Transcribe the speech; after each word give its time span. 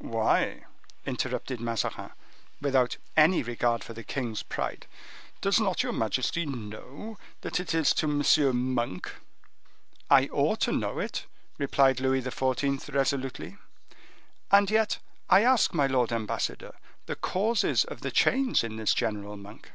"Why," 0.00 0.64
interrupted 1.06 1.60
Mazarin, 1.60 2.10
without 2.60 2.98
any 3.16 3.42
regard 3.42 3.82
for 3.82 3.94
the 3.94 4.04
king's 4.04 4.44
pride—"does 4.44 5.58
not 5.58 5.82
your 5.82 5.90
majesty 5.92 6.46
know 6.46 7.18
that 7.40 7.58
it 7.58 7.74
is 7.74 7.92
to 7.94 8.08
M. 8.08 8.74
Monk?" 8.74 9.12
"I 10.08 10.26
ought 10.28 10.60
to 10.60 10.70
know 10.70 11.00
it," 11.00 11.26
replied 11.58 11.98
Louis 11.98 12.22
XIV., 12.22 12.94
resolutely; 12.94 13.56
"and 14.52 14.70
yet 14.70 14.98
I 15.28 15.42
ask 15.42 15.74
my 15.74 15.88
lord 15.88 16.12
ambassador, 16.12 16.76
the 17.06 17.16
causes 17.16 17.82
of 17.84 18.02
the 18.02 18.12
change 18.12 18.62
in 18.62 18.76
this 18.76 18.94
General 18.94 19.36
Monk?" 19.36 19.72